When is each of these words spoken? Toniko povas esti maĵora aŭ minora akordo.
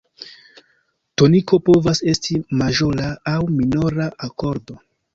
Toniko 1.23 1.59
povas 1.69 2.03
esti 2.15 2.41
maĵora 2.63 3.13
aŭ 3.37 3.39
minora 3.63 4.13
akordo. 4.33 4.85